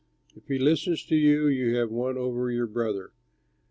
[0.35, 3.11] If he listens to you, you have won over your brother.